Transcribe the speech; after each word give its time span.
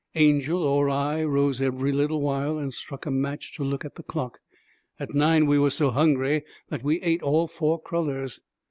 Angel 0.15 0.63
or 0.63 0.89
I 0.89 1.23
rose 1.23 1.61
every 1.61 1.91
little 1.91 2.21
while 2.21 2.57
and 2.57 2.73
struck 2.73 3.05
a 3.05 3.11
match 3.11 3.53
to 3.57 3.63
look 3.63 3.85
at 3.85 3.93
the 3.97 4.01
clock. 4.01 4.39
At 4.99 5.13
nine 5.13 5.45
we 5.45 5.59
were 5.59 5.69
so 5.69 5.91
hungry 5.91 6.41
that 6.69 6.83
we 6.83 6.99
ate 7.01 7.21
all 7.21 7.45
four 7.47 7.79
crullers. 7.79 8.39